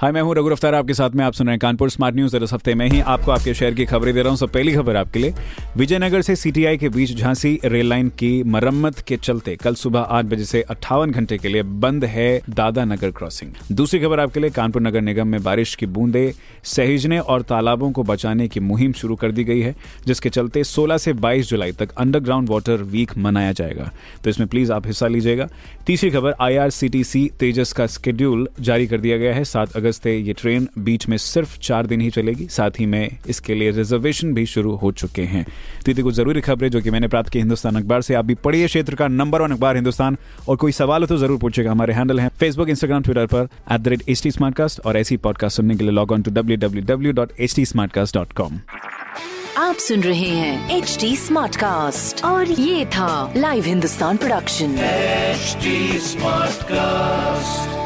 [0.00, 2.36] हाय, मैं हूँ रघु अफ्तार आपके साथ में आप सुन रहे हैं कानपुर स्मार्ट न्यूज़।
[2.36, 4.96] इस हफ़्ते में ही आपको आपके शहर की खबरें दे रहा हूँ। सब पहली खबर
[4.96, 5.34] आपके लिए।
[5.76, 10.24] विजयनगर से सीटीआई के बीच झांसी रेल लाइन की मरम्मत के चलते कल सुबह आठ
[10.24, 14.50] बजे से अट्ठावन घंटे के लिए बंद है दादा नगर क्रॉसिंग। दूसरी खबर आपके लिए,
[14.50, 16.34] कानपुर नगर निगम में बारिश की बूंदे
[16.64, 19.74] सहेजने और तालाबों को बचाने की मुहिम शुरू कर दी गई है,
[20.06, 23.90] जिसके चलते 16 से 22 जुलाई तक अंडरग्राउंड वाटर वीक मनाया जाएगा।
[24.24, 25.48] तो इसमें प्लीज़ आप हिस्सा लीजिएगा।
[25.86, 30.32] तीसरी खबर, आईआरसीटीसी तेजस का स्केड्यूल जारी कर दिया गया है। सात अगस्त से ये
[30.32, 34.46] ट्रेन बीच में सिर्फ़ चार दिन ही चलेगी। साथ ही में इसके लिए रिजर्वेशन भी
[34.46, 35.44] शुरू हो चुके हैं।
[35.84, 38.34] तो ये कुछ ज़रूरी खबरें जो कि मैंने प्राप्त की हिंदुस्तान अखबार से। आप भी
[38.44, 40.16] पढ़िए क्षेत्र का नंबर वन अखबार हिंदुस्तान।
[40.48, 43.80] और कोई सवाल हो तो ज़रूर पूछेगा हमारे हैंडल है फेसबुक इंस्टाग्राम ट्विटर पर at
[43.80, 44.30] the rate H T
[44.86, 47.64] और ऐसी पॉडकास्ट सुनने के लिए log on to W W W dot H T
[48.14, 48.60] dot com
[49.58, 54.76] आप सुन रहे हैं एच डी स्मार्ट कास्ट और ये था live Hindustan production
[55.36, 55.72] HD
[56.04, 57.85] Smartcast.